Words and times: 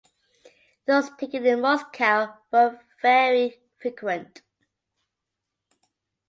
Those 0.87 1.11
taken 1.15 1.45
in 1.45 1.61
Moscow 1.61 2.33
were 2.51 2.79
very 3.03 3.59
frequent. 3.79 4.41